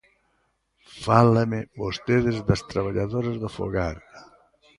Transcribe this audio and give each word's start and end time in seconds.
Fálame 1.03 1.59
vostede 1.81 2.31
das 2.49 2.61
traballadoras 2.71 3.37
do 3.43 3.49
fogar. 3.57 3.97